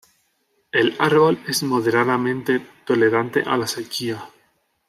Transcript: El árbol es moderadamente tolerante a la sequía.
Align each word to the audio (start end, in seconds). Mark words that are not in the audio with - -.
El 0.71 0.95
árbol 0.97 1.37
es 1.47 1.61
moderadamente 1.61 2.59
tolerante 2.87 3.43
a 3.45 3.55
la 3.55 3.67
sequía. 3.67 4.31